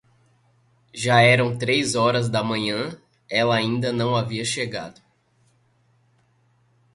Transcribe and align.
Já 0.95 1.21
eram 1.21 1.55
três 1.59 1.93
horas 1.93 2.27
da 2.27 2.43
manhã, 2.43 2.99
ela 3.29 3.55
ainda 3.55 3.93
não 3.93 4.15
havia 4.15 4.43
chegado. 4.43 4.99